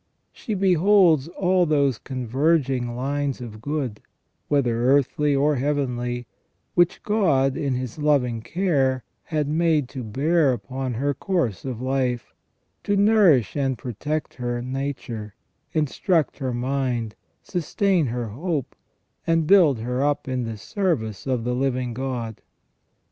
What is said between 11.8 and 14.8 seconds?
life, to nourish and protect her